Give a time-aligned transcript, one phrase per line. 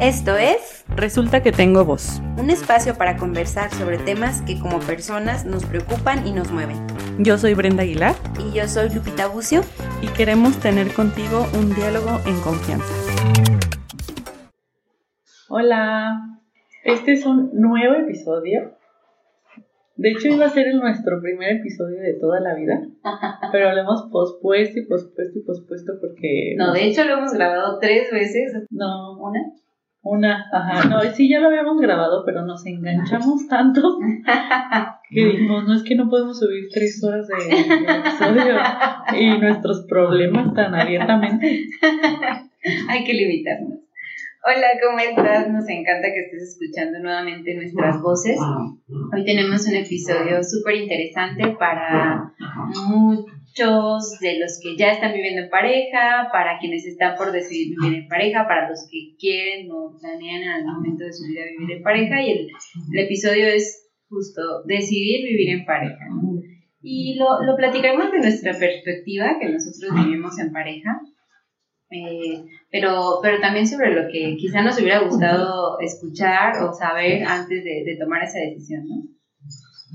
[0.00, 2.20] Esto es Resulta que tengo voz.
[2.38, 6.78] un espacio para conversar sobre temas que como personas nos preocupan y nos mueven.
[7.18, 9.60] Yo soy Brenda Aguilar Y yo soy Lupita Bucio.
[10.02, 12.86] y queremos tener contigo un diálogo en confianza.
[15.48, 16.38] Hola,
[16.84, 18.76] este es un nuevo episodio.
[19.96, 22.80] De hecho, iba a ser el nuestro primer episodio de toda la vida,
[23.52, 26.54] pero lo hemos pospuesto y pospuesto y pospuesto porque.
[26.56, 28.54] No, de hecho lo hemos grabado tres veces.
[28.70, 29.40] No, ¿Una?
[30.02, 33.98] Una, ajá, no, sí, ya lo habíamos grabado, pero nos enganchamos tanto
[35.10, 38.56] que dijimos, no es que no podemos subir tres horas de, de episodio
[39.18, 41.64] y nuestros problemas tan abiertamente.
[42.88, 43.80] Hay que limitarnos.
[44.42, 45.50] Hola, ¿cómo estás?
[45.50, 48.38] Nos encanta que estés escuchando nuevamente nuestras voces.
[49.12, 52.32] Hoy tenemos un episodio súper interesante para
[53.50, 58.02] muchos de los que ya están viviendo en pareja, para quienes están por decidir vivir
[58.02, 61.82] en pareja, para los que quieren o planean algún momento de su vida vivir en
[61.82, 62.22] pareja.
[62.22, 62.48] Y el,
[62.92, 66.06] el episodio es justo decidir vivir en pareja.
[66.10, 66.40] ¿no?
[66.82, 71.00] Y lo, lo platicaremos de nuestra perspectiva, que nosotros vivimos en pareja.
[71.92, 77.64] Eh, pero, pero también sobre lo que quizá nos hubiera gustado escuchar o saber antes
[77.64, 78.94] de, de tomar esa decisión, ¿no?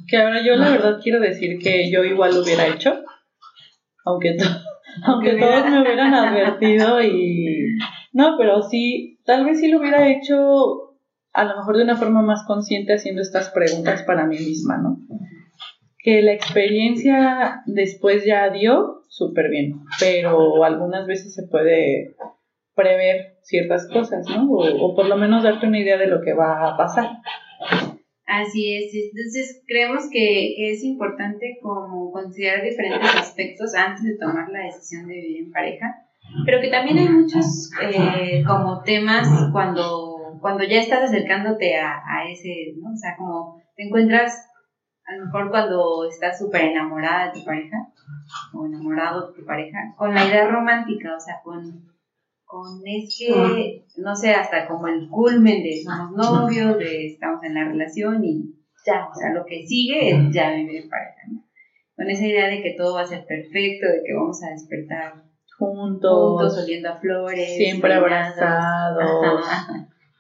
[0.05, 3.01] Que ahora yo la verdad quiero decir que yo igual lo hubiera hecho,
[4.05, 4.45] aunque, to-
[5.05, 7.75] aunque todos me hubieran advertido y...
[8.13, 10.95] No, pero sí, tal vez sí lo hubiera hecho
[11.33, 14.97] a lo mejor de una forma más consciente haciendo estas preguntas para mí misma, ¿no?
[15.99, 22.15] Que la experiencia después ya dio súper bien, pero algunas veces se puede
[22.73, 24.49] prever ciertas cosas, ¿no?
[24.49, 27.09] O, o por lo menos darte una idea de lo que va a pasar.
[28.27, 34.63] Así es, entonces creemos que, es importante como considerar diferentes aspectos antes de tomar la
[34.63, 35.95] decisión de vivir en pareja,
[36.43, 42.27] pero que también hay muchos eh, como temas cuando, cuando ya estás acercándote a, a
[42.27, 42.93] ese, ¿no?
[42.93, 44.33] O sea, como te encuentras
[45.05, 47.77] a lo mejor cuando estás súper enamorada de tu pareja
[48.53, 51.94] o enamorado de tu pareja, con la idea romántica, o sea, con,
[52.45, 57.55] con es que, no sé, hasta como el culmen de somos novios, de estamos en
[57.55, 61.43] la relación y ya, o sea, lo que sigue es ya vivir en pareja, ¿no?
[61.95, 65.23] Con esa idea de que todo va a ser perfecto, de que vamos a despertar
[65.57, 69.45] juntos, Juntos, oliendo a flores, siempre abrazados.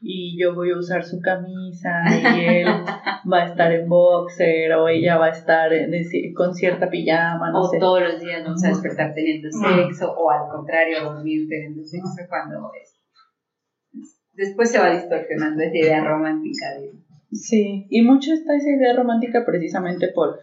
[0.07, 2.67] Y yo voy a usar su camisa y él
[3.31, 5.91] va a estar en boxer o ella va a estar en-
[6.35, 7.79] con cierta pijama, no o sé.
[7.79, 12.69] todos los días vamos a despertar teniendo sexo, o al contrario, dormir teniendo sexo cuando
[12.79, 13.01] es.
[14.33, 16.91] Después se va distorsionando esa idea romántica de.
[17.31, 20.37] Sí, y mucho está esa idea romántica precisamente por,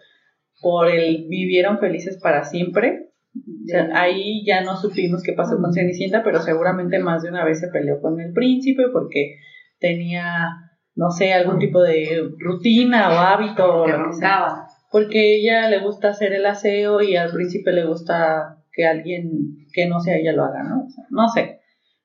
[0.61, 3.02] por el vivieron felices para siempre.
[3.35, 7.45] O sea, ahí ya no supimos qué pasó con Cenicienta, pero seguramente más de una
[7.45, 9.37] vez se peleó con el príncipe porque
[9.79, 10.49] tenía,
[10.95, 14.37] no sé, algún tipo de rutina o hábito o que lo que sea.
[14.39, 14.67] roncaba.
[14.91, 19.31] Porque ella le gusta hacer el aseo y al príncipe le gusta que alguien
[19.73, 20.85] que no sea ella lo haga, ¿no?
[20.85, 21.59] O sea, no sé.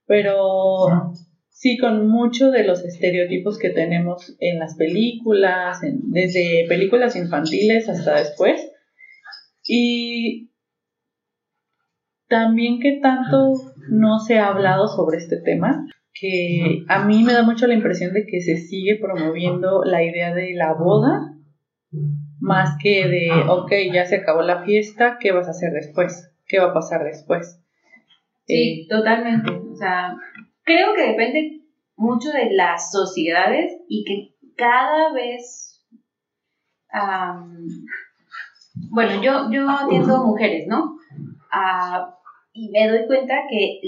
[0.06, 0.88] Pero
[1.50, 7.90] sí, con mucho de los estereotipos que tenemos en las películas, en- desde películas infantiles
[7.90, 8.66] hasta después.
[9.68, 10.50] Y
[12.28, 13.54] también que tanto
[13.90, 18.14] no se ha hablado sobre este tema, que a mí me da mucho la impresión
[18.14, 21.34] de que se sigue promoviendo la idea de la boda
[22.40, 26.32] más que de, ok, ya se acabó la fiesta, ¿qué vas a hacer después?
[26.48, 27.62] ¿Qué va a pasar después?
[28.46, 29.52] Sí, Eh, totalmente.
[29.52, 30.16] O sea,
[30.64, 31.62] creo que depende
[31.96, 35.86] mucho de las sociedades y que cada vez.
[38.92, 40.98] bueno, yo, yo atiendo mujeres, ¿no?
[42.58, 43.80] Y me doy cuenta que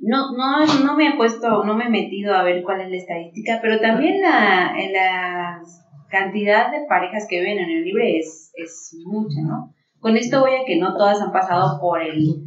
[0.00, 2.96] no, no, no me he puesto, no me he metido a ver cuál es la
[2.96, 5.60] estadística, pero también la, la
[6.08, 9.74] cantidad de parejas que viven en el libre es, es mucha, ¿no?
[9.98, 12.44] Con esto voy a que no todas han pasado por el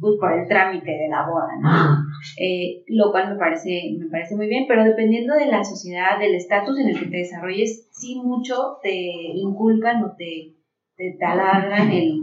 [0.00, 2.04] pues, por el trámite de la boda, ¿no?
[2.38, 6.36] Eh, lo cual me parece, me parece muy bien, pero dependiendo de la sociedad, del
[6.36, 8.94] estatus en el que te desarrolles, sí mucho te
[9.34, 10.54] inculcan o te,
[10.96, 12.20] te taladran el,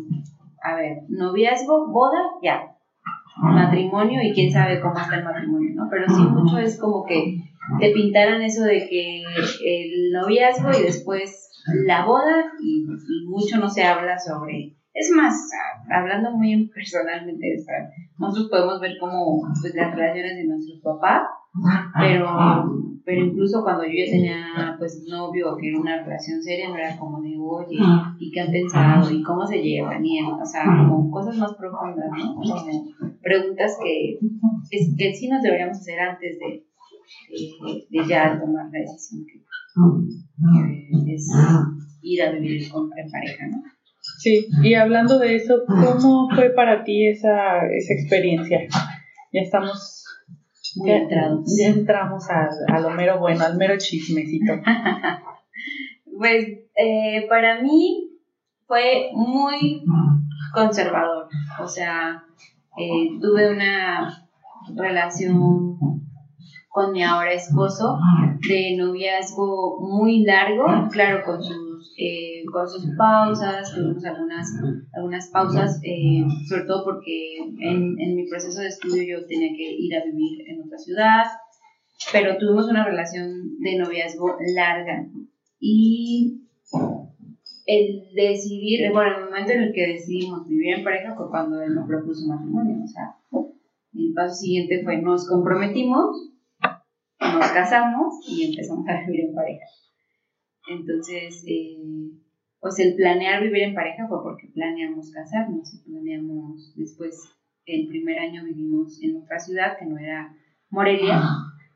[0.63, 2.75] a ver, noviazgo, boda, ya,
[3.41, 5.87] matrimonio y quién sabe cómo está el matrimonio, ¿no?
[5.89, 7.37] Pero sí mucho es como que
[7.79, 11.49] te pintaran eso de que el noviazgo y después
[11.85, 12.85] la boda y,
[13.27, 15.33] mucho no se habla sobre es más,
[15.89, 17.55] hablando muy personalmente
[18.17, 21.21] nosotros podemos ver como pues, las relaciones de nuestros papás,
[21.97, 22.27] pero,
[23.09, 26.95] pero incluso cuando yo ya tenía pues novio que era una relación seria, no era
[26.95, 27.75] como de oye,
[28.19, 29.09] ¿y qué han pensado?
[29.09, 30.05] ¿Y cómo se llevan?
[30.05, 32.35] Y, o sea, como cosas más profundas, ¿no?
[32.35, 32.53] Como
[33.19, 34.11] preguntas que,
[34.69, 36.53] es- que sí nos deberíamos hacer antes de,
[37.33, 39.39] eh, de ya tomar la decisión que,
[41.05, 41.27] que es
[42.03, 43.57] ir a vivir con, en pareja, ¿no?
[44.19, 48.59] Sí, y hablando de eso, ¿cómo fue para ti esa, esa experiencia?
[49.33, 49.98] Ya estamos
[50.79, 51.45] Muy entrados.
[51.59, 54.53] Ya entramos al, a lo mero bueno, al mero chismecito.
[56.17, 58.09] Pues eh, para mí
[58.67, 59.85] fue muy
[60.53, 61.29] conservador.
[61.61, 62.25] O sea,
[62.77, 64.27] eh, tuve una
[64.75, 65.77] relación
[66.67, 67.97] con mi ahora esposo
[68.47, 71.41] de noviazgo muy largo, claro, con
[71.79, 74.47] sus, eh, con sus pausas, tuvimos algunas,
[74.93, 79.75] algunas pausas, eh, sobre todo porque en, en mi proceso de estudio yo tenía que
[79.77, 81.23] ir a vivir en otra ciudad,
[82.11, 85.07] pero tuvimos una relación de noviazgo larga
[85.59, 86.41] y
[87.65, 91.75] el decidir, bueno, el momento en el que decidimos vivir en pareja fue cuando él
[91.75, 93.15] nos propuso matrimonio, o sea,
[93.93, 96.31] el paso siguiente fue nos comprometimos,
[97.19, 99.65] nos casamos y empezamos a vivir en pareja.
[100.69, 101.77] Entonces, eh,
[102.59, 107.35] pues el planear vivir en pareja fue porque planeamos casarnos y planeamos después,
[107.65, 110.33] el primer año vivimos en otra ciudad que no era
[110.69, 111.21] Morelia,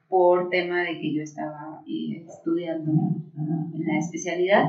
[0.07, 4.63] por tema de que yo estaba eh, estudiando en la especialidad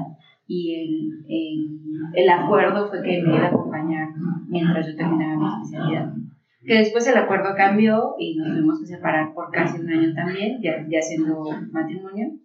[0.46, 1.80] y el, el,
[2.14, 4.08] el acuerdo fue que me iba a acompañar
[4.48, 6.14] mientras yo terminaba mi especialidad.
[6.64, 10.62] Que después el acuerdo cambió y nos tuvimos que separar por casi un año también,
[10.62, 12.38] ya, ya siendo matrimonio.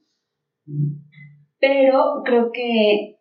[1.59, 3.17] Pero creo que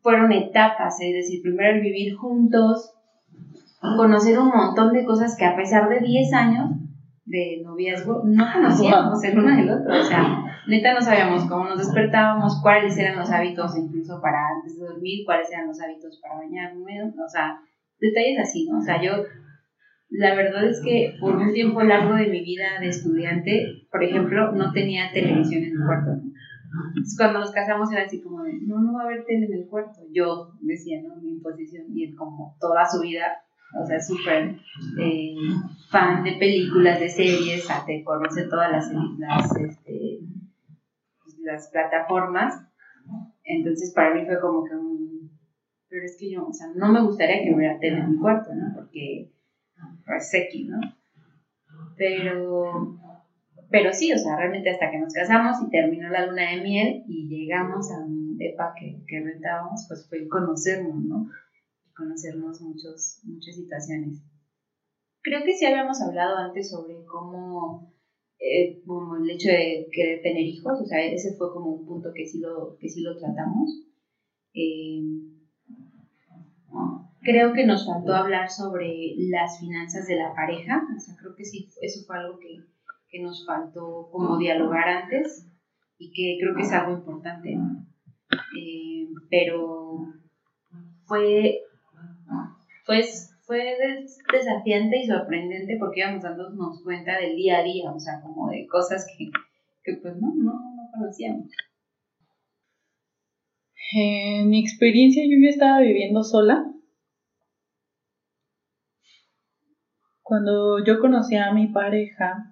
[0.00, 2.94] fueron etapas, es decir, primero el vivir juntos,
[3.96, 6.70] conocer un montón de cosas que a pesar de 10 años
[7.24, 11.78] de noviazgo no conocíamos el uno del otro, o sea, neta no sabíamos cómo nos
[11.78, 16.36] despertábamos, cuáles eran los hábitos incluso para antes de dormir, cuáles eran los hábitos para
[16.36, 17.60] bañarme, o sea,
[18.00, 18.78] detalles así, ¿no?
[18.78, 19.12] O sea, yo,
[20.10, 24.52] la verdad es que por un tiempo largo de mi vida de estudiante, por ejemplo,
[24.52, 26.10] no tenía televisión en mi cuarto.
[26.88, 29.52] Entonces, cuando nos casamos era así como de, no, no va a haber tele en
[29.52, 30.00] el cuarto.
[30.10, 31.16] Yo decía, ¿no?
[31.16, 33.42] Mi imposición, y él como toda su vida,
[33.80, 34.56] o sea, súper
[35.00, 35.34] eh,
[35.90, 40.20] fan de películas, de series, te conoce todas las, las, este,
[41.42, 42.66] las plataformas.
[43.44, 45.30] Entonces, para mí fue como que un...
[45.88, 48.54] Pero es que yo, o sea, no me gustaría que hubiera tele en mi cuarto,
[48.54, 48.74] ¿no?
[48.74, 49.30] Porque
[50.06, 50.80] es X, ¿no?
[51.96, 52.98] Pero
[53.72, 57.02] pero sí, o sea, realmente hasta que nos casamos y terminó la luna de miel
[57.08, 61.26] y llegamos a un depa que, que rentábamos, pues fue conocernos, ¿no?
[61.96, 64.22] Conocernos muchos, muchas situaciones.
[65.22, 67.90] Creo que sí habíamos hablado antes sobre cómo,
[68.38, 68.78] eh,
[69.22, 72.40] el hecho de querer tener hijos, o sea, ese fue como un punto que sí
[72.40, 73.70] lo, que sí lo tratamos.
[74.52, 75.00] Eh,
[77.22, 81.44] creo que nos faltó hablar sobre las finanzas de la pareja, o sea, creo que
[81.44, 82.71] sí, eso fue algo que
[83.12, 85.46] que nos faltó como dialogar antes
[85.98, 87.58] y que creo que es algo importante.
[88.58, 90.06] Eh, pero
[91.04, 91.58] fue,
[92.86, 93.76] pues, fue
[94.32, 98.66] desafiante y sorprendente porque íbamos dándonos cuenta del día a día, o sea, como de
[98.66, 99.30] cosas que,
[99.84, 101.50] que pues no, no, no conocíamos.
[103.94, 106.64] En mi experiencia yo ya estaba viviendo sola.
[110.22, 112.51] Cuando yo conocí a mi pareja,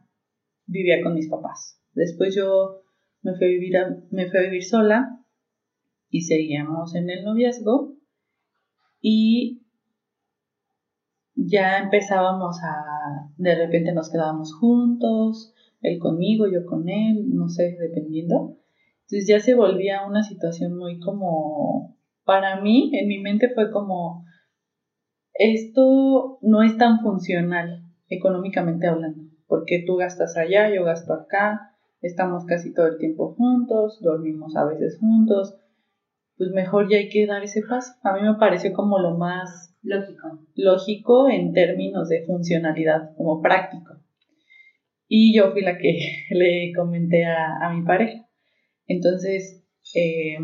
[0.70, 1.80] vivía con mis papás.
[1.92, 2.82] Después yo
[3.22, 5.20] me fui a vivir, a, me fui a vivir sola
[6.08, 7.96] y seguíamos en el noviazgo
[9.00, 9.62] y
[11.34, 17.76] ya empezábamos a, de repente nos quedábamos juntos, él conmigo, yo con él, no sé,
[17.80, 18.58] dependiendo.
[19.02, 24.24] Entonces ya se volvía una situación muy como, para mí, en mi mente fue como,
[25.32, 32.46] esto no es tan funcional económicamente hablando porque tú gastas allá, yo gasto acá, estamos
[32.46, 35.56] casi todo el tiempo juntos, dormimos a veces juntos,
[36.38, 37.92] pues mejor ya hay que dar ese paso.
[38.04, 43.96] A mí me pareció como lo más lógico, lógico en términos de funcionalidad, como práctico.
[45.08, 45.98] Y yo fui la que
[46.30, 48.26] le comenté a, a mi pareja.
[48.86, 50.38] Entonces, eh,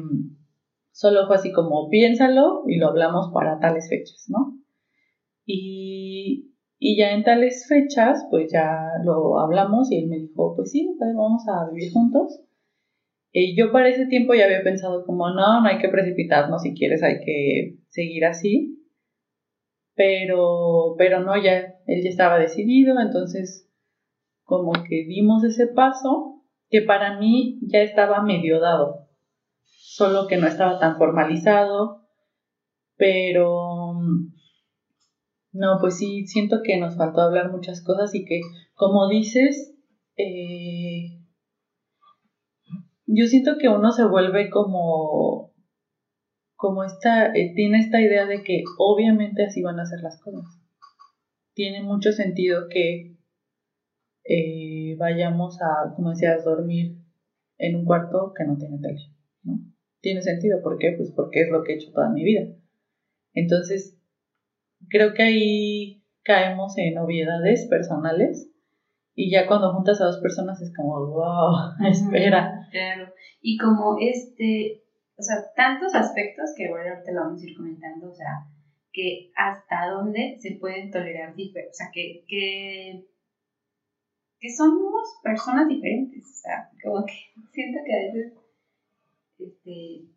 [0.91, 4.59] solo fue así como piénsalo y lo hablamos para tales fechas, ¿no?
[5.47, 6.56] Y
[6.89, 10.95] y ya en tales fechas, pues ya lo hablamos y él me dijo, pues sí,
[10.97, 12.41] pues vamos a vivir juntos.
[13.33, 16.75] Y yo para ese tiempo ya había pensado como, no, no hay que precipitarnos, si
[16.75, 18.87] quieres hay que seguir así.
[19.97, 23.69] Pero, pero no, ya, él ya estaba decidido, entonces
[24.45, 29.09] como que dimos ese paso que para mí ya estaba medio dado,
[29.65, 32.07] solo que no estaba tan formalizado,
[32.97, 33.76] pero
[35.57, 38.41] no, pues sí, siento que nos faltó hablar muchas cosas y que,
[38.75, 39.75] como dices,
[40.17, 41.19] eh,
[43.07, 45.55] yo siento que uno se vuelve como,
[46.57, 50.45] como esta, eh, tiene esta idea de que obviamente así van a ser las cosas.
[51.55, 53.17] Tiene mucho sentido que
[54.25, 56.99] eh, vayamos a, como decías, dormir
[57.59, 59.01] en un cuarto que no tiene tele,
[59.43, 59.59] ¿no?
[60.01, 60.93] Tiene sentido, ¿por qué?
[60.97, 62.47] Pues porque es lo que he hecho toda mi vida.
[63.33, 63.96] Entonces,
[64.89, 68.51] creo que ahí caemos en obviedades personales
[69.15, 72.69] y ya cuando juntas a dos personas es como, wow, espera.
[72.71, 73.13] Claro.
[73.41, 74.83] Y como este,
[75.17, 78.47] o sea, tantos aspectos que bueno, ahorita lo vamos a ir comentando, o sea,
[78.93, 83.07] que hasta dónde se pueden tolerar, o sea, que, que,
[84.39, 87.15] que somos personas diferentes, o sea, como que
[87.53, 88.33] siento que a veces,
[89.39, 90.09] este,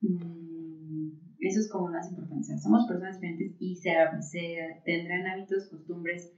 [0.00, 3.90] mm, eso es como más importante, o sea, somos personas diferentes y se,
[4.20, 6.32] se tendrán hábitos, costumbres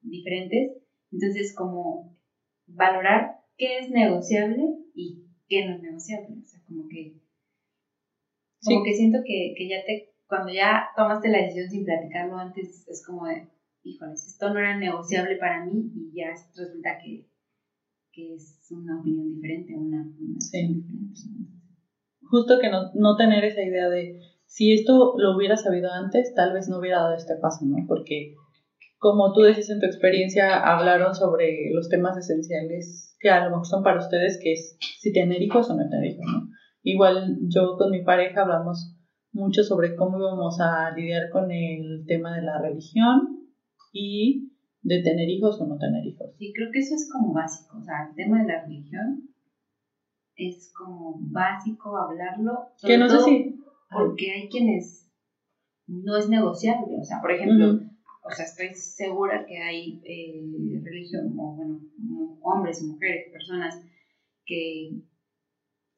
[0.00, 0.70] diferentes,
[1.14, 2.12] entonces, como
[2.66, 4.62] valorar qué es negociable
[4.94, 6.34] y qué no es negociable.
[6.42, 7.12] O sea, como que,
[8.64, 12.84] como que siento que, que, ya te, cuando ya tomaste la decisión sin platicarlo antes,
[12.88, 13.46] es como de,
[13.84, 17.24] híjoles, esto no era negociable para mí y ya resulta que,
[18.10, 20.66] que es una opinión diferente, una, una sí.
[20.66, 21.63] diferente.
[22.34, 26.52] Justo que no, no tener esa idea de, si esto lo hubiera sabido antes, tal
[26.52, 27.76] vez no hubiera dado este paso, ¿no?
[27.86, 28.34] Porque
[28.98, 33.66] como tú decís en tu experiencia, hablaron sobre los temas esenciales que a lo mejor
[33.66, 36.48] son para ustedes, que es si tener hijos o no tener hijos, ¿no?
[36.82, 38.96] Igual yo con mi pareja hablamos
[39.30, 43.46] mucho sobre cómo íbamos a lidiar con el tema de la religión
[43.92, 44.50] y
[44.82, 46.34] de tener hijos o no tener hijos.
[46.36, 49.33] Sí, creo que eso es como básico, o sea, el tema de la religión
[50.36, 52.68] es como básico hablarlo.
[52.80, 53.64] Que no sé si...
[53.90, 55.08] Porque hay quienes
[55.86, 57.78] no es negociable, o sea, por ejemplo
[58.24, 61.80] o sea, estoy segura que hay eh, religión, o bueno,
[62.40, 63.84] hombres, mujeres, personas
[64.46, 65.02] que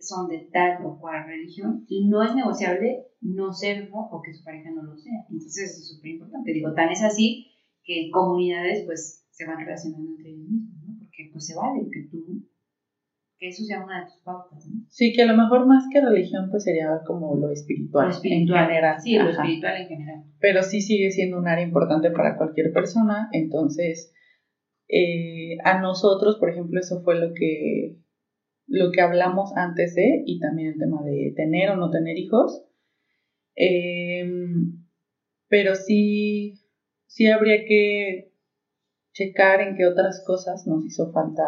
[0.00, 4.44] son de tal o cual religión y no es negociable no serlo o que su
[4.44, 5.24] pareja no lo sea.
[5.30, 6.52] Entonces eso es súper importante.
[6.52, 7.46] Digo, tan es así
[7.84, 10.98] que comunidades pues se van relacionando entre ellos mismos, ¿no?
[10.98, 12.44] Porque pues se vale que tú
[13.38, 14.84] que eso sea una de tus pautas, ¿no?
[14.88, 18.06] Sí, que a lo mejor más que religión, pues sería como lo espiritual.
[18.06, 18.62] Lo espiritual.
[18.62, 19.00] En general.
[19.00, 20.24] Sí, lo espiritual en general.
[20.40, 24.12] Pero sí sigue siendo un área importante para cualquier persona, entonces
[24.88, 27.98] eh, a nosotros, por ejemplo, eso fue lo que,
[28.66, 32.64] lo que hablamos antes de, y también el tema de tener o no tener hijos.
[33.54, 34.84] Em,
[35.48, 36.60] pero sí,
[37.06, 38.32] sí habría que
[39.12, 41.42] checar en qué otras cosas nos hizo falta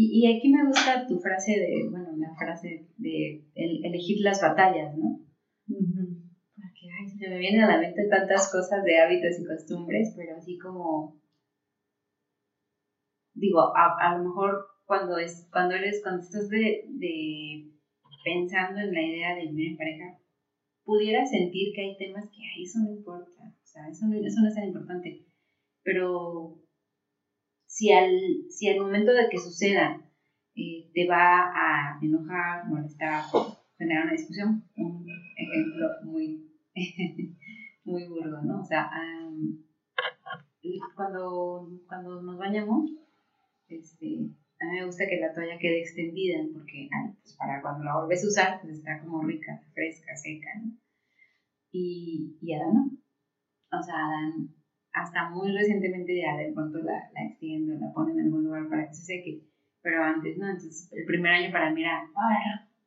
[0.00, 3.42] y, y, aquí me gusta tu frase de, bueno, la frase de
[3.82, 5.18] elegir las batallas, ¿no?
[5.66, 10.36] Porque, ay, se me vienen a la mente tantas cosas de hábitos y costumbres, pero
[10.36, 11.16] así como,
[13.34, 17.66] digo, a, a lo mejor cuando, es, cuando eres, cuando estás de, de
[18.22, 20.16] pensando en la idea de vivir en pareja,
[20.84, 24.40] pudieras sentir que hay temas que, ay, eso no importa, o sea, eso no, eso
[24.42, 25.24] no es tan importante,
[25.82, 26.56] pero
[27.78, 28.10] si al,
[28.50, 30.00] si al momento de que suceda
[30.56, 33.22] eh, te va a enojar, molestar,
[33.78, 35.06] generar una discusión, un
[35.36, 36.44] ejemplo muy,
[37.84, 38.62] muy burdo, ¿no?
[38.62, 38.90] O sea,
[40.96, 42.90] cuando, cuando nos bañamos,
[43.68, 44.28] este,
[44.60, 46.88] a mí me gusta que la toalla quede extendida porque
[47.22, 50.72] pues para cuando la vuelves a usar, pues está como rica, fresca, seca, ¿no?
[51.70, 53.78] Y, y Adán no.
[53.78, 54.57] O sea, Adán
[54.92, 58.86] hasta muy recientemente ya de pronto la, la extiendo, la pone en algún lugar para
[58.86, 59.42] que se seque,
[59.82, 62.02] pero antes no, entonces el primer año para mí era,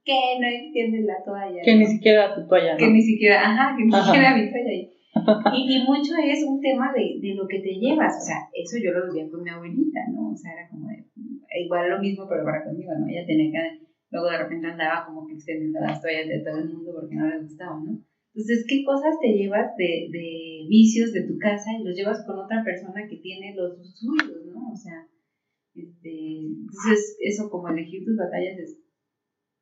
[0.03, 0.39] ¿qué?
[0.39, 1.61] No extiendes la toalla.
[1.63, 2.77] Que ni siquiera tu toalla, ¿no?
[2.77, 4.87] Que ni siquiera, ajá, que ni siquiera mi toalla.
[5.53, 8.77] Y, y, mucho es un tema de, de, lo que te llevas, o sea, eso
[8.81, 10.31] yo lo vivía con mi abuelita, ¿no?
[10.31, 11.03] O sea, era como de,
[11.59, 13.05] igual lo mismo, pero para conmigo, ¿no?
[13.07, 16.69] Ella tenía que, luego de repente andaba como que extendiendo las toallas de todo el
[16.69, 17.99] mundo porque no le gustaba, ¿no?
[18.33, 22.39] Entonces, ¿qué cosas te llevas de, de vicios de tu casa y los llevas con
[22.39, 24.71] otra persona que tiene los suyos, ¿no?
[24.71, 25.05] O sea,
[25.75, 28.79] este, entonces eso como elegir tus batallas es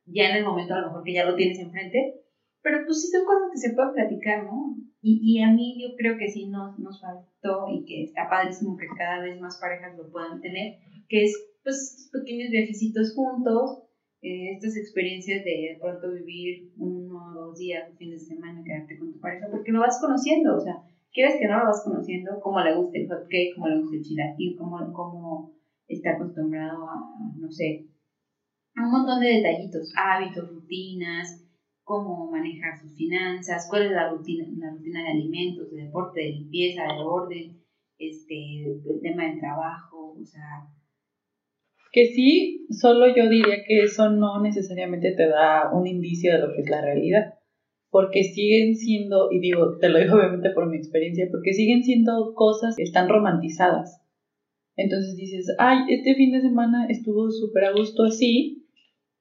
[0.06, 2.22] ya en el momento a lo mejor que ya lo tienes enfrente,
[2.62, 4.76] pero pues sí son cosas que se pueden platicar, ¿no?
[5.02, 8.78] Y, y a mí yo creo que sí nos, nos faltó y que está padrísimo
[8.78, 11.34] que cada vez más parejas lo puedan tener, que es
[11.64, 13.89] pues pequeños viajecitos juntos,
[14.22, 18.98] eh, estas experiencias de, pronto vivir uno o dos días, un fin de semana, quedarte
[18.98, 20.76] con tu pareja, porque lo vas conociendo, o sea,
[21.14, 23.96] quieres que no lo vas conociendo, cómo le gusta el hot cake, cómo le gusta
[23.96, 25.54] el chilaquil, cómo, cómo
[25.88, 26.96] está acostumbrado a,
[27.38, 27.86] no sé,
[28.76, 31.46] a un montón de detallitos, hábitos, rutinas,
[31.84, 36.32] cómo manejar sus finanzas, cuál es la rutina, la rutina de alimentos, de deporte, de
[36.32, 37.58] limpieza, de orden,
[37.98, 40.68] este, el tema del trabajo, o sea,
[41.92, 46.54] Que sí, solo yo diría que eso no necesariamente te da un indicio de lo
[46.54, 47.34] que es la realidad.
[47.90, 52.34] Porque siguen siendo, y digo, te lo digo obviamente por mi experiencia, porque siguen siendo
[52.36, 54.02] cosas que están romantizadas.
[54.76, 58.66] Entonces dices, ay, este fin de semana estuvo súper a gusto así,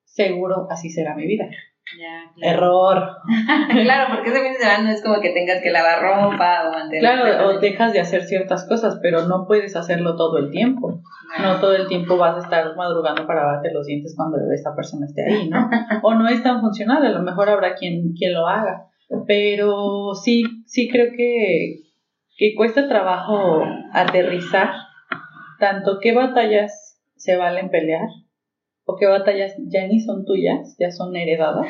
[0.05, 1.51] seguro así será mi vida.
[1.97, 2.52] Ya, claro.
[2.52, 3.16] Error.
[3.83, 6.73] claro, porque ese fin de semana no es como que tengas que lavar ropa o
[6.73, 7.00] mantener.
[7.00, 11.00] Claro, o dejas de hacer ciertas cosas, pero no puedes hacerlo todo el tiempo.
[11.40, 15.07] No todo el tiempo vas a estar madrugando para lavarte los dientes cuando esta persona
[15.07, 15.68] esté ahí, ¿no?
[16.02, 18.87] O no es tan funcional, a lo mejor habrá quien, quien lo haga.
[19.26, 21.85] Pero sí, sí creo que,
[22.37, 24.71] que cuesta trabajo aterrizar
[25.59, 28.09] tanto qué batallas se valen pelear
[28.90, 31.66] o qué batallas ya ni son tuyas, ya son heredadas,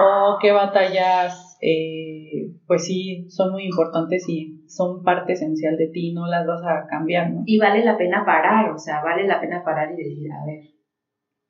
[0.00, 6.12] o qué batallas, eh, pues sí, son muy importantes y son parte esencial de ti,
[6.12, 7.42] no las vas a cambiar, ¿no?
[7.46, 10.60] Y vale la pena parar, o sea, vale la pena parar y decir, a ver,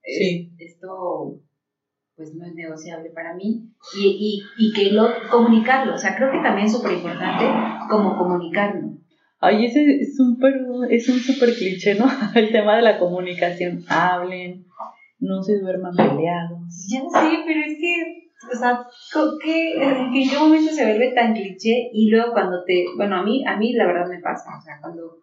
[0.03, 1.39] es- esto
[2.17, 3.69] pues no es negociable para mí
[3.99, 7.45] y, y, y que lo comunicarlo, o sea, creo que también es súper importante
[7.91, 8.89] como comunicarlo.
[9.39, 10.39] Ay, ese es un,
[10.91, 12.07] es un súper cliché, ¿no?
[12.35, 13.85] El tema de la comunicación.
[13.89, 14.65] Hablen,
[15.19, 16.61] no se duerman peleados.
[16.89, 18.87] Ya sé, pero es que, o sea,
[19.43, 21.91] ¿qué, ¿en qué momento se vuelve tan cliché?
[21.93, 24.79] Y luego cuando te, bueno, a mí, a mí la verdad me pasa, o sea,
[24.81, 25.19] cuando,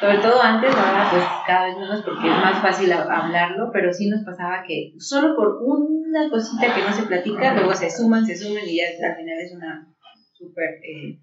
[0.00, 4.08] sobre todo antes, ahora pues cada vez menos porque es más fácil hablarlo, pero sí
[4.08, 8.36] nos pasaba que solo por una cosita que no se platica, luego se suman, se
[8.36, 9.92] suman y ya al final es una
[10.32, 11.20] súper, eh,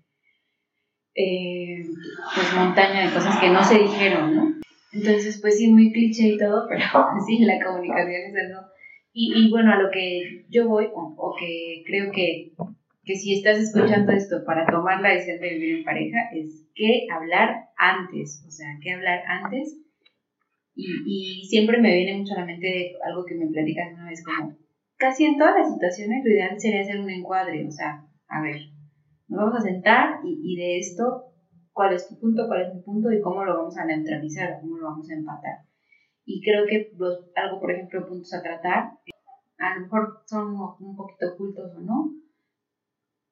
[1.16, 1.84] eh,
[2.36, 4.54] pues montaña de cosas que no se dijeron, ¿no?
[4.92, 6.86] Entonces, pues sí, muy cliché y todo, pero
[7.26, 8.62] sí, la comunicación es el no.
[9.12, 12.52] Y, y bueno, a lo que yo voy, o, o que creo que,
[13.04, 17.08] que si estás escuchando esto para tomar la decisión de vivir en pareja, es que
[17.12, 19.78] hablar antes, o sea, que hablar antes.
[20.76, 24.24] Y, y siempre me viene mucho a la mente algo que me platicas una vez,
[24.24, 24.58] como
[24.98, 28.73] casi en todas las situaciones lo ideal sería hacer un encuadre, o sea, a ver,
[29.28, 31.34] nos vamos a sentar y, y de esto,
[31.72, 34.78] cuál es tu punto, cuál es mi punto y cómo lo vamos a neutralizar cómo
[34.78, 35.66] lo vamos a empatar.
[36.26, 38.92] Y creo que los, algo, por ejemplo, puntos a tratar,
[39.58, 42.14] a lo mejor son un poquito ocultos o no,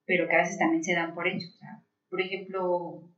[0.04, 1.46] pero que a veces también se dan por hecho.
[1.48, 3.08] O sea, por ejemplo,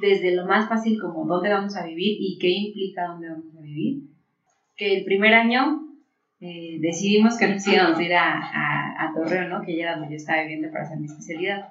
[0.00, 3.60] desde lo más fácil como dónde vamos a vivir y qué implica dónde vamos a
[3.60, 4.02] vivir,
[4.76, 5.86] que el primer año
[6.38, 9.62] eh, decidimos que nos íbamos a ir a, a, a Torreón, ¿no?
[9.62, 11.68] que ya era donde yo estaba viviendo para hacer mi especialidad.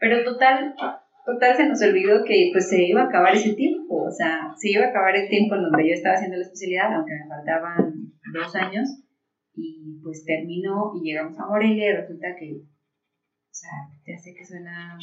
[0.00, 0.74] Pero total,
[1.24, 4.70] total se nos olvidó que pues se iba a acabar ese tiempo, o sea, se
[4.70, 7.94] iba a acabar el tiempo en donde yo estaba haciendo la especialidad, aunque me faltaban
[8.32, 9.04] dos años,
[9.54, 13.70] y pues terminó y llegamos a Morelia y resulta que, o sea,
[14.06, 14.98] ya sé que suena...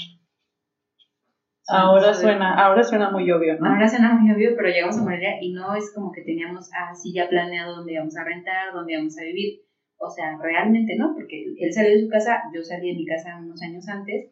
[1.68, 3.70] Ahora suena, ahora suena muy obvio, ¿no?
[3.70, 7.14] Ahora suena muy obvio, pero llegamos a Morelia y no es como que teníamos así
[7.14, 9.62] ya planeado dónde íbamos a rentar, dónde íbamos a vivir.
[10.02, 13.38] O sea, realmente no, porque él salió de su casa, yo salí de mi casa
[13.40, 14.28] unos años antes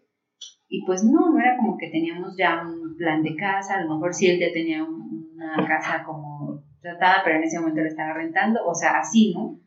[0.67, 3.89] y pues no, no era como que teníamos ya un plan de casa, a lo
[3.93, 7.89] mejor sí él ya tenía un- una casa como tratada, pero en ese momento la
[7.89, 9.57] estaba rentando, o sea, así, ¿no?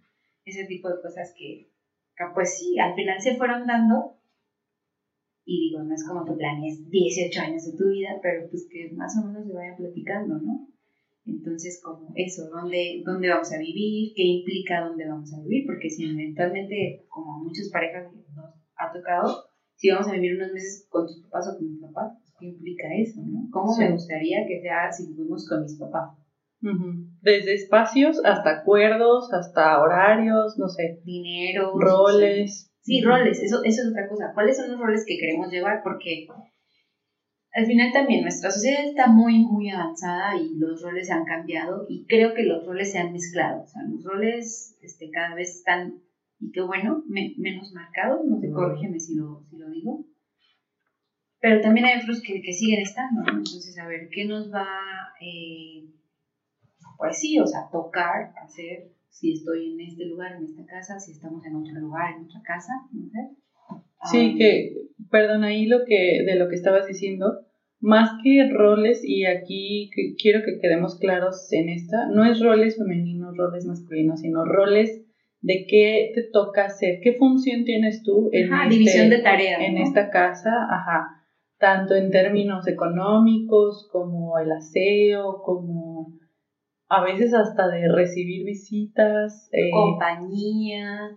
[0.44, 1.68] Ese tipo de cosas que,
[2.16, 4.14] que, pues sí, al final se fueron dando
[5.44, 8.90] y digo, no es como que planees 18 años de tu vida, pero pues que
[8.90, 10.66] más o menos se vayan platicando, ¿no?
[11.24, 14.12] Entonces, como eso, ¿dónde, dónde vamos a vivir?
[14.14, 15.64] ¿Qué implica dónde vamos a vivir?
[15.66, 18.38] Porque si eventualmente, como a muchas parejas nos
[18.76, 19.30] ha tocado,
[19.76, 22.46] si vamos a vivir unos meses con tus papás o con mis papás, pues, ¿qué
[22.46, 23.48] implica eso, no?
[23.50, 23.82] ¿Cómo Sí.
[23.82, 26.10] me gustaría que sea si vivimos con mis papás?
[27.20, 32.68] Desde espacios hasta acuerdos, hasta horarios, no sé, Dinero, roles.
[32.80, 34.30] Sí, roles, eso, eso es otra cosa.
[34.34, 35.80] ¿Cuáles son los roles que queremos llevar?
[35.82, 36.26] Porque
[37.54, 42.04] al final también nuestra sociedad está muy, muy avanzada y los roles han cambiado y
[42.06, 43.62] creo que los roles se han mezclado.
[43.62, 46.00] O sea, los roles este, cada vez están,
[46.40, 50.04] y qué bueno, me- menos marcados, no sé, corrígeme si lo, si lo digo.
[51.40, 53.38] Pero también hay otros que, que siguen estando, ¿no?
[53.38, 54.66] Entonces, a ver, ¿qué nos va,
[55.20, 55.88] eh,
[56.96, 61.12] pues sí, o sea, tocar, hacer, si estoy en este lugar, en esta casa, si
[61.12, 63.36] estamos en otro lugar, en otra casa, no.
[64.10, 64.72] Sí, Ah, que,
[65.12, 67.38] perdón, ahí lo que, de lo que estabas diciendo,
[67.80, 73.36] más que roles, y aquí quiero que quedemos claros en esta, no es roles femeninos,
[73.36, 75.04] roles masculinos, sino roles
[75.40, 79.60] de qué te toca hacer, qué función tienes tú en, Ajá, este- división de tareas.
[79.60, 79.82] en ¿no?
[79.82, 81.08] esta casa, ajá,
[81.58, 86.10] tanto en términos económicos como el aseo, como
[86.88, 89.48] a veces hasta de recibir visitas.
[89.52, 91.10] eh, compañía,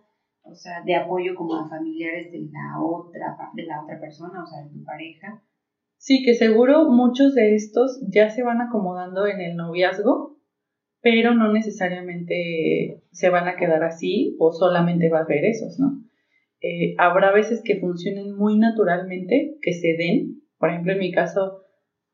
[0.46, 4.46] o sea, de apoyo como a familiares de la otra, de la otra persona, o
[4.46, 5.44] sea, de tu pareja.
[5.98, 10.38] Sí, que seguro muchos de estos ya se van acomodando en el noviazgo,
[11.02, 16.04] pero no necesariamente se van a quedar así o solamente va a ver esos, ¿no?
[16.62, 20.42] Eh, habrá veces que funcionen muy naturalmente, que se den.
[20.58, 21.62] Por ejemplo, en mi caso,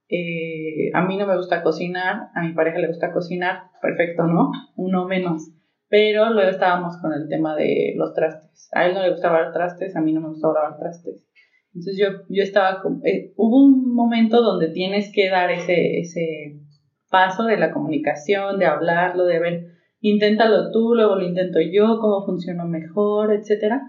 [0.09, 4.51] eh, a mí no me gusta cocinar, a mi pareja le gusta cocinar, perfecto, ¿no?
[4.75, 5.51] Uno menos.
[5.91, 8.69] Pero luego estábamos con el tema de los trastes.
[8.71, 11.27] A él no le gustaba lavar trastes, a mí no me gustaba lavar trastes.
[11.73, 16.61] Entonces yo, yo estaba, eh, hubo un momento donde tienes que dar ese, ese
[17.09, 19.65] paso de la comunicación, de hablarlo, de ver,
[19.99, 23.81] inténtalo tú, luego lo intento yo, cómo funciona mejor, etcétera.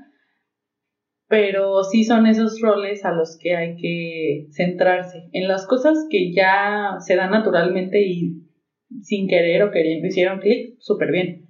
[1.28, 5.28] Pero sí son esos roles a los que hay que centrarse.
[5.30, 8.42] En las cosas que ya se dan naturalmente y
[9.02, 11.41] sin querer o queriendo hicieron clic, súper bien.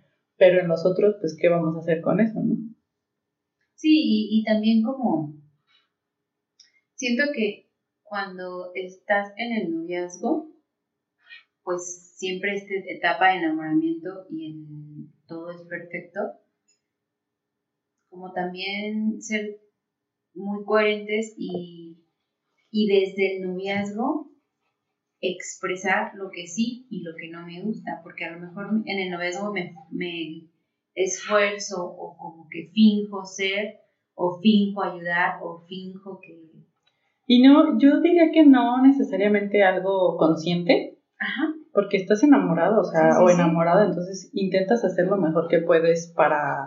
[0.42, 2.56] Pero en los otros, pues, ¿qué vamos a hacer con eso, no?
[3.76, 5.36] Sí, y, y también como
[6.96, 7.68] siento que
[8.02, 10.48] cuando estás en el noviazgo,
[11.62, 16.18] pues siempre esta etapa de enamoramiento y en todo es perfecto,
[18.08, 19.60] como también ser
[20.34, 22.00] muy coherentes y,
[22.72, 24.31] desde el noviazgo
[25.22, 28.98] expresar lo que sí y lo que no me gusta, porque a lo mejor en
[28.98, 30.48] el noviazgo me, me
[30.94, 33.76] esfuerzo o como que finjo ser
[34.14, 36.50] o finjo ayudar o finjo que...
[37.26, 41.54] Y no, yo diría que no necesariamente algo consciente, Ajá.
[41.72, 43.34] porque estás enamorado, o sea, Sí, sí, o sí.
[43.34, 46.66] enamorada, entonces intentas hacer lo mejor que puedes para,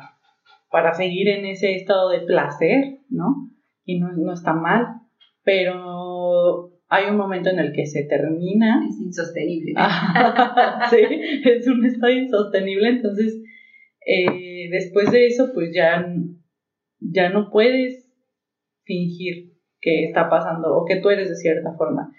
[0.71, 3.51] para seguir en ese estado de placer, ¿no?
[3.83, 5.01] Y no, no está mal,
[5.43, 8.81] pero hay un momento en el que se termina.
[8.87, 9.73] Es insostenible.
[9.77, 10.97] Ah, sí,
[11.43, 13.41] es un estado insostenible, entonces
[14.05, 16.05] eh, después de eso, pues ya,
[16.99, 18.07] ya no puedes
[18.83, 22.11] fingir que está pasando o que tú eres de cierta forma.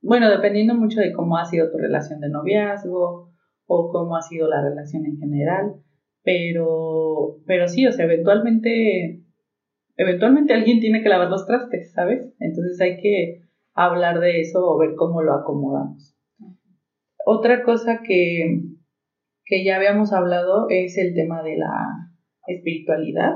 [0.00, 3.30] Bueno, dependiendo mucho de cómo ha sido tu relación de noviazgo
[3.66, 5.76] o cómo ha sido la relación en general,
[6.24, 9.20] pero, pero sí, o sea, eventualmente,
[9.96, 12.34] eventualmente alguien tiene que lavar los trastes, ¿sabes?
[12.38, 13.42] Entonces hay que
[13.74, 16.14] hablar de eso o ver cómo lo acomodamos.
[17.24, 18.62] Otra cosa que,
[19.44, 21.72] que ya habíamos hablado es el tema de la
[22.46, 23.34] espiritualidad,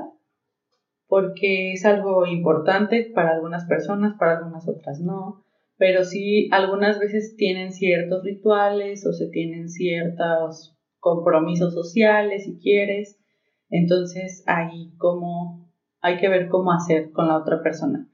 [1.06, 5.46] porque es algo importante para algunas personas, para algunas otras no
[5.78, 13.20] pero sí algunas veces tienen ciertos rituales o se tienen ciertos compromisos sociales si quieres.
[13.68, 15.65] Entonces ahí como
[16.00, 18.08] hay que ver cómo hacer con la otra persona.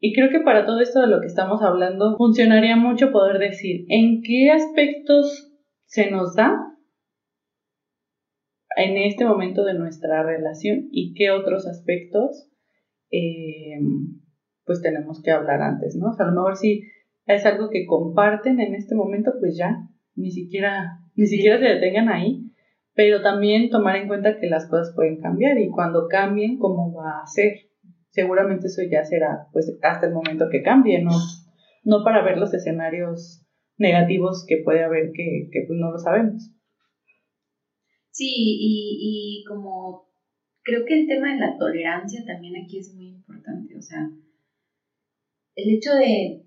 [0.00, 3.86] Y creo que para todo esto de lo que estamos hablando funcionaría mucho poder decir
[3.88, 5.52] en qué aspectos
[5.84, 6.72] se nos da
[8.76, 12.50] en este momento de nuestra relación y qué otros aspectos
[13.10, 13.78] eh,
[14.64, 16.08] pues tenemos que hablar antes, ¿no?
[16.08, 16.82] O sea, a lo mejor si
[17.26, 22.08] es algo que comparten en este momento, pues ya, ni siquiera, ni siquiera se detengan
[22.08, 22.41] ahí,
[22.94, 27.22] pero también tomar en cuenta que las cosas pueden cambiar y cuando cambien, ¿cómo va
[27.22, 27.52] a ser?
[28.08, 31.12] Seguramente eso ya será, pues, hasta el momento que cambie, ¿no?
[31.84, 33.46] No para ver los escenarios
[33.78, 36.52] negativos que puede haber que, que pues no lo sabemos.
[38.10, 40.06] Sí, y, y como
[40.62, 44.06] creo que el tema de la tolerancia también aquí es muy importante, o sea,
[45.54, 46.42] el hecho de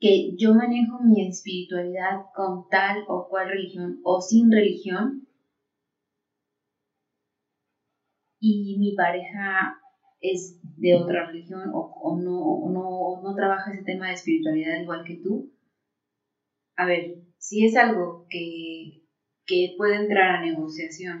[0.00, 5.26] que yo manejo mi espiritualidad con tal o cual religión o sin religión
[8.42, 9.78] y mi pareja
[10.20, 15.04] es de otra religión o, o no, no, no trabaja ese tema de espiritualidad igual
[15.04, 15.52] que tú,
[16.76, 19.02] a ver, si es algo que,
[19.46, 21.20] que puede entrar a negociación,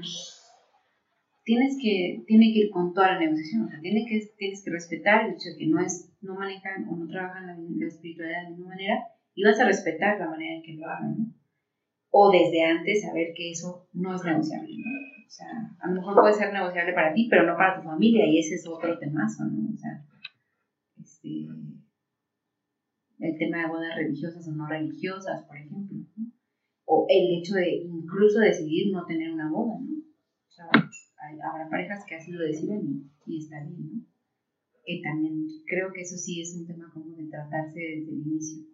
[1.44, 4.70] tienes que, tiene que ir con toda la negociación, o sea, tiene que, tienes que
[4.70, 8.48] respetar el hecho de que no, es, no manejan o no trabajan la, la espiritualidad
[8.48, 8.98] de la manera
[9.34, 11.34] y vas a respetar la manera en que lo hagan.
[12.14, 14.90] O desde antes saber que eso no es negociable, ¿no?
[15.26, 15.48] O sea,
[15.80, 18.56] a lo mejor puede ser negociable para ti, pero no para tu familia y ese
[18.56, 19.72] es otro temazo, ¿no?
[19.72, 20.04] O sea,
[21.00, 21.48] este,
[23.18, 25.96] el tema de bodas religiosas o no religiosas, por ejemplo.
[26.84, 29.96] O el hecho de incluso decidir no tener una boda, ¿no?
[29.96, 34.04] O sea, habrá parejas que así lo deciden y, y está bien, ¿no?
[34.84, 38.64] Que también creo que eso sí es un tema como de tratarse desde el inicio.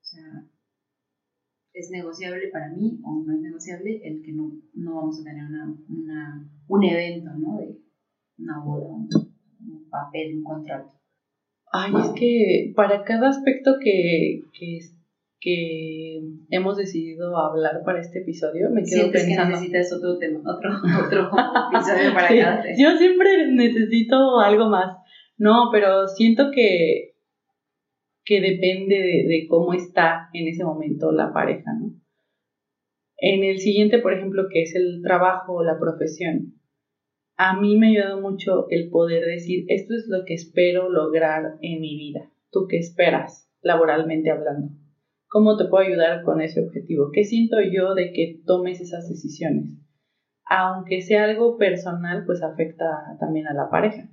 [0.00, 0.48] O sea,
[1.74, 5.44] ¿es negociable para mí o no es negociable el que no, no vamos a tener
[5.44, 7.58] una, una, un evento, ¿no?
[7.58, 7.76] De
[8.38, 9.08] una boda, un,
[9.68, 10.90] un papel, un contrato.
[11.72, 14.78] Ay, es que para cada aspecto que, que,
[15.40, 19.50] que hemos decidido hablar para este episodio, me quedo Sientes que pensando.
[19.56, 20.70] necesitas otro tema, otro,
[21.04, 21.30] otro
[21.72, 22.76] episodio para Sí, cada tema.
[22.78, 24.96] Yo siempre necesito algo más.
[25.36, 27.13] No, pero siento que,
[28.24, 31.92] que depende de, cómo está en ese momento la pareja, ¿no?
[33.16, 36.54] En el siguiente, por ejemplo, que es el trabajo o la profesión,
[37.36, 41.80] a mí me ayudado mucho el poder decir, esto es lo que espero lograr en
[41.80, 42.30] mi vida.
[42.50, 44.68] ¿Tú qué esperas laboralmente hablando?
[45.28, 47.10] ¿Cómo te puedo ayudar con ese objetivo?
[47.12, 49.70] ¿Qué siento yo de que tomes esas decisiones?
[50.46, 52.84] Aunque sea algo personal, pues afecta
[53.18, 54.08] también a la pareja.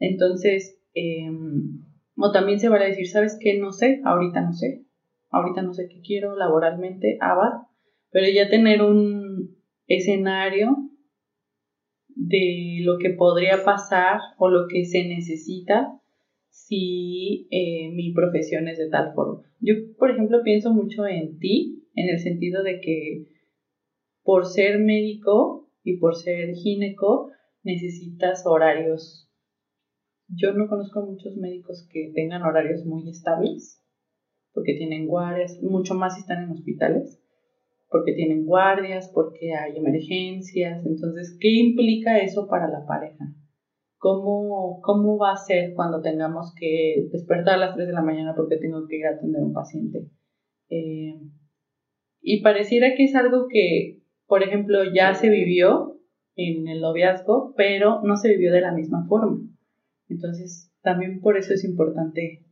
[0.00, 1.87] Entonces, em,
[2.18, 3.58] o también se vale decir, ¿sabes qué?
[3.58, 4.84] No sé, ahorita no sé.
[5.30, 7.66] Ahorita no sé qué quiero laboralmente, ah,
[8.10, 10.76] Pero ya tener un escenario
[12.08, 15.92] de lo que podría pasar o lo que se necesita
[16.48, 19.42] si eh, mi profesión es de tal forma.
[19.60, 23.26] Yo, por ejemplo, pienso mucho en ti, en el sentido de que
[24.22, 27.30] por ser médico y por ser gineco
[27.62, 29.27] necesitas horarios
[30.28, 33.82] yo no conozco muchos médicos que tengan horarios muy estables,
[34.52, 37.22] porque tienen guardias, mucho más si están en hospitales,
[37.88, 40.84] porque tienen guardias, porque hay emergencias.
[40.84, 43.32] Entonces, ¿qué implica eso para la pareja?
[43.96, 48.34] ¿Cómo, cómo va a ser cuando tengamos que despertar a las 3 de la mañana
[48.36, 50.06] porque tengo que ir a atender a un paciente?
[50.68, 51.18] Eh,
[52.20, 55.98] y pareciera que es algo que, por ejemplo, ya se vivió
[56.36, 59.47] en el noviazgo, pero no se vivió de la misma forma.
[60.08, 62.46] Entonces, también por eso es importante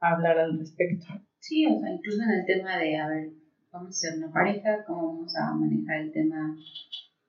[0.00, 1.06] hablar al respecto.
[1.38, 3.32] Sí, o sea, incluso en el tema de, a ver,
[3.70, 6.56] vamos a ser una pareja, cómo vamos a manejar el tema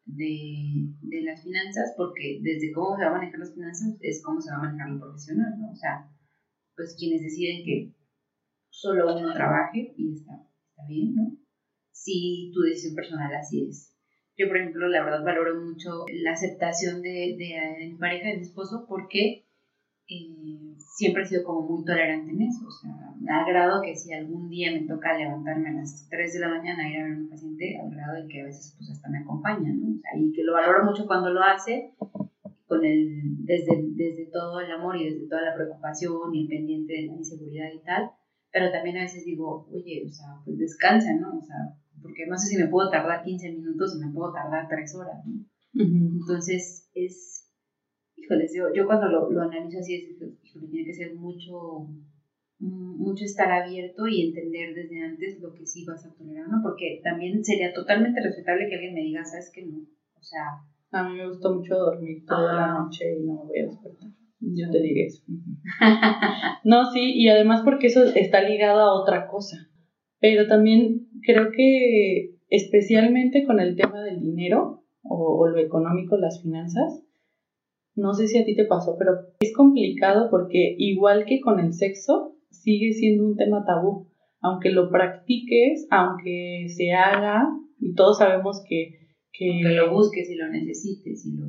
[0.05, 4.41] de, de las finanzas, porque desde cómo se va a manejar las finanzas es cómo
[4.41, 5.71] se va a manejar lo profesional, ¿no?
[5.71, 6.09] O sea,
[6.75, 7.93] pues quienes deciden que
[8.69, 10.33] solo uno trabaje y está,
[10.69, 11.37] está bien, ¿no?
[11.91, 13.92] Si tu decisión personal así es.
[14.35, 18.41] Yo, por ejemplo, la verdad valoro mucho la aceptación de, de, mi pareja, de mi
[18.41, 19.45] esposo, porque
[20.07, 22.67] eh, siempre he sido como muy tolerante en eso.
[22.67, 26.33] O sea, me ha agrado que si algún día me toca levantarme a las 3
[26.33, 28.45] de la mañana a ir a ver a un paciente, al grado de que a
[28.45, 29.95] veces pues hasta me acompaña, ¿no?
[29.95, 31.93] O sea, y que lo valoro mucho cuando lo hace,
[32.65, 36.93] con el, desde, desde todo el amor y desde toda la preocupación y el pendiente
[36.93, 38.09] de la inseguridad y tal.
[38.51, 41.37] Pero también a veces digo, oye, o sea, pues descansa, ¿no?
[41.37, 44.67] O sea, porque no sé si me puedo tardar 15 minutos o me puedo tardar
[44.69, 45.41] 3 horas, ¿no?
[45.73, 47.49] Entonces, es,
[48.15, 51.87] híjoles, yo, yo cuando lo, lo analizo así, es, híjole, tiene que ser mucho,
[52.59, 56.59] mucho estar abierto y entender desde antes lo que sí vas a tolerar, ¿no?
[56.61, 59.65] Porque también sería totalmente respetable que alguien me diga, ¿sabes qué?
[59.65, 60.43] No, o sea...
[60.93, 64.09] A mí me gusta mucho dormir toda la noche y no me voy a despertar.
[64.39, 65.23] Yo te diré eso.
[66.63, 69.57] no, sí, y además porque eso está ligado a otra cosa.
[70.23, 77.03] Pero también creo que especialmente con el tema del dinero o, lo económico, las finanzas,
[77.93, 81.73] no sé si a ti te pasó, pero es complicado porque igual que con el
[81.73, 84.07] sexo, sigue siendo un tema tabú.
[84.39, 87.43] Aunque lo practiques, aunque se haga,
[87.77, 88.99] y todos sabemos que...
[89.33, 91.47] Que, lo busques y lo necesites y, lo,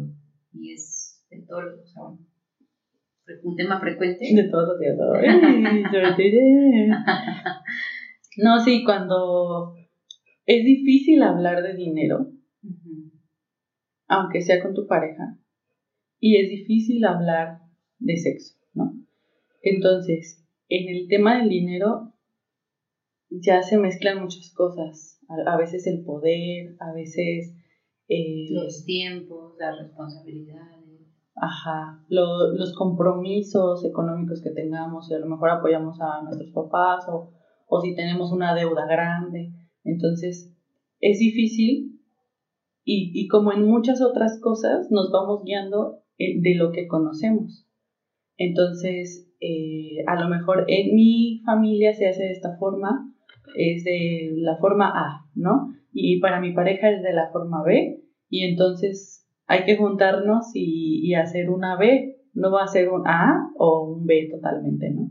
[0.52, 1.96] y es de todos los...
[1.96, 2.18] O
[3.44, 4.34] un tema frecuente.
[4.34, 4.96] De todos los días.
[8.36, 9.74] no, sí, cuando
[10.46, 12.30] es difícil hablar de dinero,
[14.08, 15.38] aunque sea con tu pareja,
[16.20, 17.58] y es difícil hablar
[17.98, 18.94] de sexo, ¿no?
[19.62, 22.12] Entonces, en el tema del dinero
[23.30, 27.54] ya se mezclan muchas cosas, a, veces el poder, a veces...
[28.06, 30.84] Eh, los tiempos, las responsabilidades.
[31.34, 37.32] Ajá, los compromisos económicos que tengamos, y a lo mejor apoyamos a nuestros papás o,
[37.66, 39.52] o si tenemos una deuda grande.
[39.84, 40.54] Entonces,
[41.00, 42.00] es difícil
[42.84, 47.66] y, como en muchas otras cosas, nos vamos guiando eh, de lo que conocemos.
[48.36, 53.10] Entonces, eh, a lo mejor en mi familia se hace de esta forma,
[53.56, 55.72] es de la forma A, ¿no?
[55.92, 61.00] Y para mi pareja es de la forma B, y entonces hay que juntarnos y,
[61.08, 65.08] y hacer una B, no va a ser un A o un B totalmente, ¿no?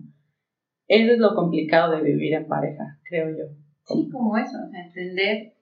[0.94, 3.46] Eso es lo complicado de vivir en pareja, creo yo.
[3.84, 5.54] Sí, como eso, o sea, entender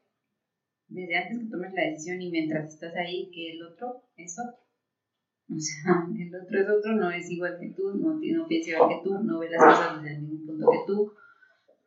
[0.89, 4.60] desde antes que tomes la decisión y mientras estás ahí que el otro es otro.
[5.50, 8.89] O sea, el otro es otro, no es igual que tú, no, no piensa igual
[8.89, 11.13] que tú, no ve las cosas desde el punto que tú.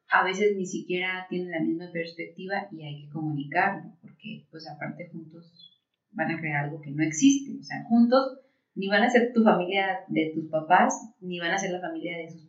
[0.09, 5.11] A veces ni siquiera tienen la misma perspectiva y hay que comunicarlo, porque pues aparte
[5.12, 7.59] juntos van a crear algo que no existe.
[7.61, 8.38] O sea, juntos
[8.74, 12.16] ni van a ser tu familia de tus papás, ni van a ser la familia
[12.18, 12.43] de sus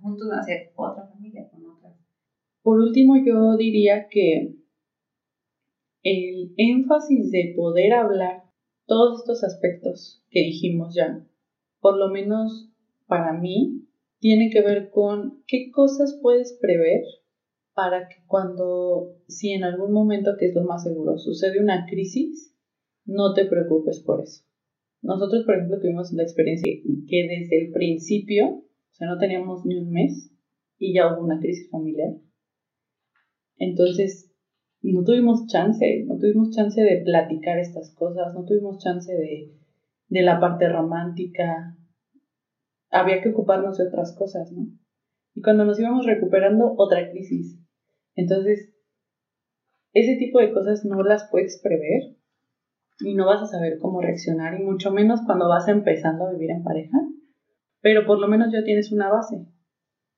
[0.00, 1.94] juntos a ser otra familia con otras.
[2.62, 4.56] Por último, yo diría que
[6.02, 8.44] el énfasis de poder hablar
[8.86, 11.24] todos estos aspectos que dijimos ya,
[11.80, 12.70] por lo menos
[13.06, 17.02] para mí, tiene que ver con qué cosas puedes prever
[17.74, 22.54] para que cuando, si en algún momento, que es lo más seguro, sucede una crisis,
[23.04, 24.44] no te preocupes por eso.
[25.02, 26.72] Nosotros, por ejemplo, tuvimos la experiencia
[27.08, 30.30] que desde el principio, o sea, no teníamos ni un mes
[30.78, 32.10] y ya hubo una crisis familiar.
[33.56, 34.30] Entonces,
[34.82, 39.52] no tuvimos chance, no tuvimos chance de platicar estas cosas, no tuvimos chance de,
[40.08, 41.76] de la parte romántica.
[42.90, 44.66] Había que ocuparnos de otras cosas, ¿no?
[45.34, 47.58] Y cuando nos íbamos recuperando, otra crisis.
[48.14, 48.74] Entonces,
[49.94, 52.16] ese tipo de cosas no las puedes prever
[53.00, 56.50] y no vas a saber cómo reaccionar, y mucho menos cuando vas empezando a vivir
[56.50, 56.98] en pareja,
[57.82, 59.44] pero por lo menos ya tienes una base.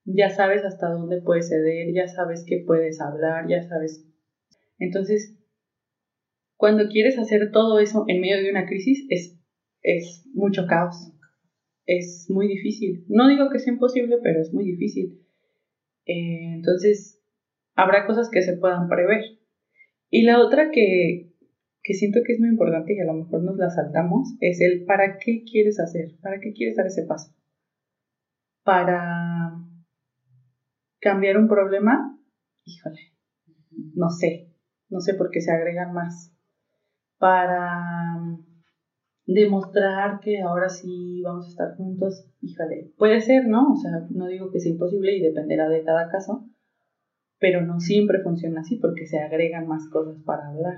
[0.05, 4.07] Ya sabes hasta dónde puedes ceder, ya sabes qué puedes hablar, ya sabes.
[4.79, 5.37] Entonces,
[6.57, 9.40] cuando quieres hacer todo eso en medio de una crisis, es,
[9.83, 11.12] es mucho caos.
[11.87, 13.05] Es muy difícil.
[13.09, 15.20] No digo que sea imposible, pero es muy difícil.
[16.07, 17.22] Eh, entonces,
[17.74, 19.22] habrá cosas que se puedan prever.
[20.11, 21.33] Y la otra que,
[21.83, 24.85] que siento que es muy importante y a lo mejor nos la saltamos es el
[24.85, 27.35] para qué quieres hacer, para qué quieres dar ese paso.
[28.64, 29.53] Para
[30.98, 32.18] cambiar un problema,
[32.64, 33.12] híjole,
[33.94, 34.50] no sé,
[34.88, 36.35] no sé por qué se agregan más.
[37.18, 38.38] Para
[39.27, 43.72] demostrar que ahora sí vamos a estar juntos, híjole, puede ser, ¿no?
[43.72, 46.48] O sea, no digo que sea imposible y dependerá de cada caso,
[47.38, 50.77] pero no siempre funciona así porque se agregan más cosas para hablar.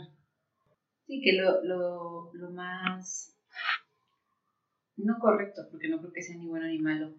[1.07, 3.39] Sí, que lo, lo, lo más,
[4.97, 7.15] no correcto, porque no creo que sea ni bueno ni malo,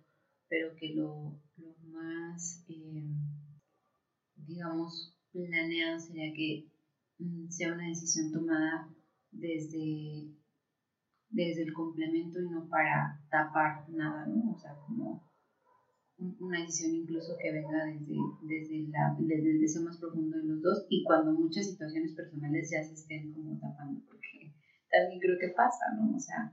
[0.49, 3.07] pero que lo, lo más, eh,
[4.35, 6.69] digamos, planeado sería que
[7.19, 8.89] mm, sea una decisión tomada
[9.31, 10.31] desde,
[11.29, 14.53] desde el complemento y no para tapar nada, ¿no?
[14.53, 15.27] O sea, como
[16.17, 20.61] una decisión incluso que venga desde, desde, la, desde el deseo más profundo de los
[20.61, 24.51] dos y cuando muchas situaciones personales ya se estén como tapando, porque
[24.89, 26.15] también creo que pasa, ¿no?
[26.15, 26.51] O sea,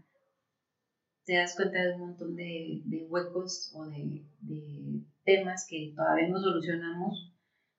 [1.25, 6.29] te das cuenta de un montón de, de huecos o de, de, temas que todavía
[6.29, 7.33] no solucionamos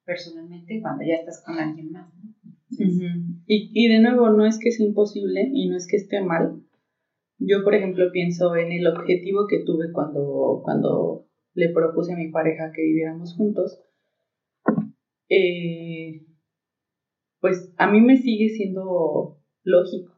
[0.04, 2.12] personalmente cuando ya estás con alguien más,
[3.48, 6.62] y, y de nuevo, no es que sea imposible y no es que esté mal.
[7.38, 12.32] Yo, por ejemplo, pienso en el objetivo que tuve cuando, cuando le propuse a mi
[12.32, 13.80] pareja que viviéramos juntos,
[15.30, 16.26] eh,
[17.40, 20.15] pues a mí me sigue siendo lógico.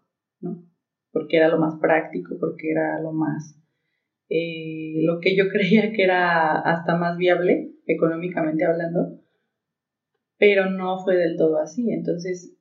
[1.12, 3.60] Porque era lo más práctico, porque era lo más,
[4.30, 9.14] eh, lo que yo creía que era hasta más viable, económicamente hablando,
[10.38, 11.92] pero no fue del todo así.
[11.92, 12.54] Entonces,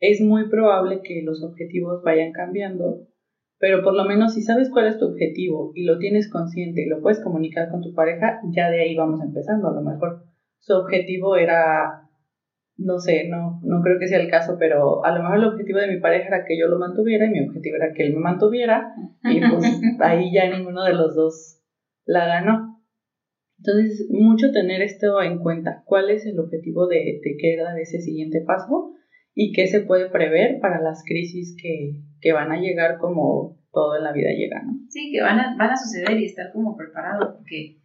[0.00, 3.02] es muy probable que los objetivos vayan cambiando
[3.62, 6.88] pero por lo menos si sabes cuál es tu objetivo y lo tienes consciente y
[6.88, 9.68] lo puedes comunicar con tu pareja, ya de ahí vamos empezando.
[9.68, 10.18] A lo mejor
[10.58, 12.01] su objetivo era,
[12.76, 15.78] no sé, no, no creo que sea el caso, pero a lo mejor el objetivo
[15.78, 18.20] de mi pareja era que yo lo mantuviera y mi objetivo era que él me
[18.20, 21.60] mantuviera y pues ahí ya ninguno de los dos
[22.04, 22.80] la ganó.
[23.58, 28.00] Entonces, mucho tener esto en cuenta, cuál es el objetivo de, de querer dar ese
[28.00, 28.92] siguiente paso
[29.34, 33.96] y qué se puede prever para las crisis que, que van a llegar como todo
[33.96, 34.72] en la vida llega, ¿no?
[34.88, 37.78] Sí, que van a, van a suceder y estar como preparados, porque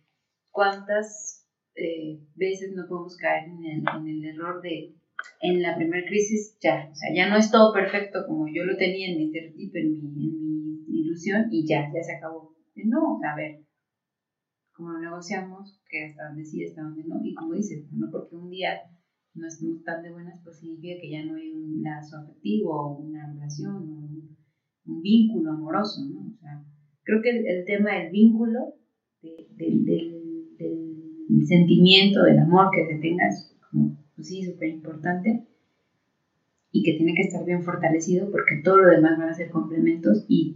[0.51, 1.46] cuántas
[1.77, 4.95] eh, veces no podemos caer en el, en el error de
[5.41, 8.77] en la primera crisis ya, o sea, ya no es todo perfecto como yo lo
[8.77, 12.55] tenía en mi en mi, ilusión y ya, ya se acabó.
[12.75, 13.63] No, a ver,
[14.73, 18.35] como lo negociamos, que hasta donde sí, hasta donde no, y como dices, no porque
[18.35, 18.79] un día
[19.33, 23.31] no estemos tan de buenas, pues significa que ya no hay un lazo afectivo una
[23.33, 24.37] relación un,
[25.01, 26.27] vínculo amoroso, ¿no?
[26.33, 26.63] O sea,
[27.03, 28.75] creo que el, tema del vínculo,
[29.21, 30.17] del, del,
[31.45, 35.41] sentimiento, del amor que se tenga es como, pues sí, súper importante
[36.71, 40.25] y que tiene que estar bien fortalecido porque todo lo demás van a ser complementos
[40.27, 40.55] y,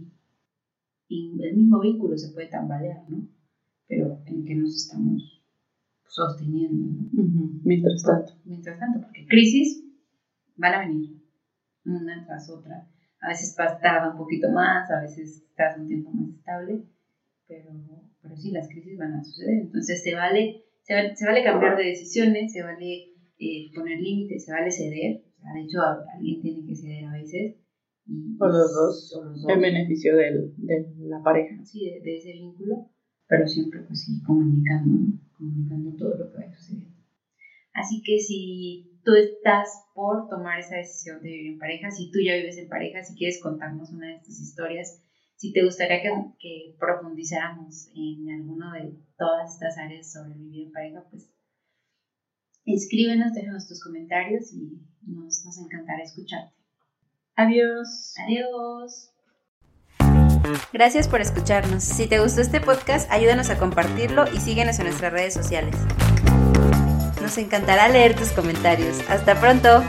[1.08, 3.24] y el mismo vínculo se puede tambalear, ¿no?
[3.88, 5.42] Pero en que nos estamos
[6.06, 6.86] sosteniendo.
[7.64, 8.32] Mientras tanto.
[8.44, 9.82] Mientras tanto, porque crisis
[10.56, 11.16] van a venir
[11.84, 12.86] una tras otra.
[13.20, 16.82] A veces tarda un poquito más, a veces tarda un tiempo más estable,
[17.46, 17.70] pero,
[18.22, 19.62] pero sí, las crisis van a suceder.
[19.62, 24.70] Entonces se vale, se vale, cambiar de decisiones, se vale eh, poner límites, se vale
[24.70, 25.20] ceder.
[25.54, 25.80] de hecho,
[26.14, 27.56] alguien tiene que ceder a veces.
[28.06, 31.62] Y, o, los dos, o los dos, en beneficio del, de la pareja.
[31.64, 32.88] Sí, de, de ese vínculo,
[33.28, 35.20] pero siempre pues sí comunicando, ¿no?
[35.36, 36.88] comunicando todo lo que va a suceder.
[37.74, 42.18] Así que si tú estás por tomar esa decisión de vivir en pareja, si tú
[42.24, 45.01] ya vives en pareja, si quieres contarnos una de estas historias,
[45.42, 50.72] si te gustaría que, que profundizáramos en alguno de todas estas áreas sobre vivir en
[50.72, 51.28] pareja, pues
[52.64, 56.54] Escríbenos, déjanos tus comentarios y nos, nos encantará escucharte.
[57.34, 58.14] Adiós.
[58.24, 59.10] Adiós.
[60.72, 61.82] Gracias por escucharnos.
[61.82, 65.74] Si te gustó este podcast, ayúdanos a compartirlo y síguenos en nuestras redes sociales.
[67.20, 69.00] Nos encantará leer tus comentarios.
[69.10, 69.82] Hasta pronto.